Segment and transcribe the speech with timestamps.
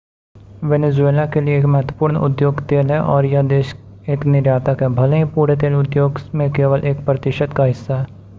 [0.63, 3.75] Venezuela के लिए एक महत्वपूर्ण उद्योग तेल है और यह देश
[4.09, 8.05] एक निर्यातक है भले ही पूरे तेल उद्योग में केवल एक प्रतिशत का हिस्सा है